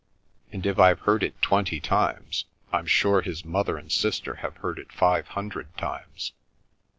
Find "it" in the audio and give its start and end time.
1.21-1.39, 4.79-4.91